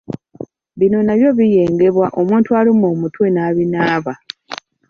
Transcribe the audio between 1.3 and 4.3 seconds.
biyengebwa omuntu alumwa omutwe n'abinaaba